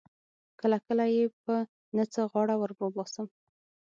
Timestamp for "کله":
0.59-0.77, 0.87-1.05